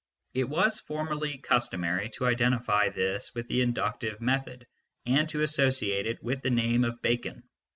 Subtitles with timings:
[0.33, 4.65] It was formerly customary to identify this with the inductive method,
[5.05, 7.43] and to associate it with the name of Bacon.